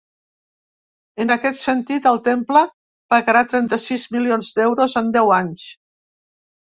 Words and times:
En 1.25 1.33
aquest 1.35 1.59
sentit, 1.67 2.07
el 2.11 2.17
temple 2.29 2.63
pagarà 3.15 3.43
trenta-sis 3.53 4.07
milions 4.17 4.51
d’euros 4.57 4.97
en 5.03 5.13
deu 5.21 5.35
anys. 5.41 5.69